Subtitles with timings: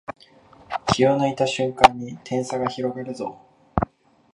[0.87, 3.39] 気を抜いた瞬間に点差が広がるぞ